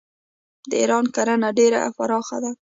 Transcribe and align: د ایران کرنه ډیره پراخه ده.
د 0.69 0.71
ایران 0.81 1.05
کرنه 1.15 1.49
ډیره 1.57 1.81
پراخه 1.97 2.37
ده. 2.43 2.51